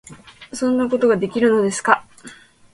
[0.51, 2.05] 「そんなことができるのですか？」